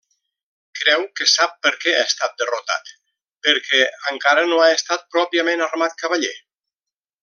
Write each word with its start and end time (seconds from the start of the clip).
Creu 0.79 1.03
que 1.19 1.27
sap 1.33 1.53
perquè 1.67 1.93
ha 1.97 2.07
estat 2.13 2.41
derrotat: 2.43 2.91
perquè 3.49 3.85
encara 4.15 4.49
no 4.53 4.61
ha 4.65 4.75
estat 4.81 5.09
pròpiament 5.17 5.67
armat 5.71 5.99
cavaller. 6.05 6.39